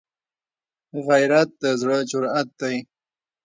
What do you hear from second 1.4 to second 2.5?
د زړه جرأت